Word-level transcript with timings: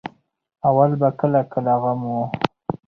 اول 0.67 0.91
به 1.01 1.09
کله 1.19 1.41
کله 1.51 1.73
غم 1.81 1.99
وو. 2.11 2.23